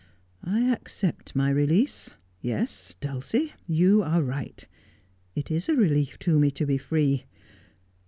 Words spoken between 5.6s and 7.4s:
a relief to me to be free.